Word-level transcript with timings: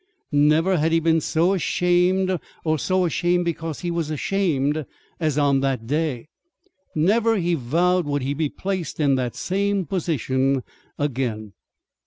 Never 0.31 0.77
had 0.79 0.91
he 0.93 0.99
been 0.99 1.21
so 1.21 1.53
ashamed 1.53 2.39
or 2.63 2.79
so 2.79 3.05
ashamed 3.05 3.45
because 3.45 3.81
he 3.81 3.91
was 3.91 4.09
ashamed 4.09 4.83
as 5.19 5.37
on 5.37 5.59
that 5.59 5.85
day. 5.85 6.29
Never, 6.95 7.35
he 7.37 7.53
vowed, 7.53 8.07
would 8.07 8.23
he 8.23 8.33
be 8.33 8.49
placed 8.49 8.99
in 8.99 9.13
the 9.13 9.29
same 9.31 9.85
position 9.85 10.63
again. 10.97 11.53